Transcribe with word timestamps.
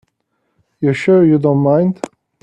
You're 0.79 0.95
sure 0.95 1.23
you 1.23 1.37
don't 1.37 1.59
mind? 1.61 2.01